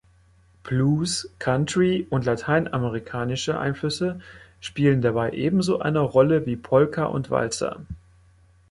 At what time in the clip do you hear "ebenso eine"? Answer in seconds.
5.29-5.99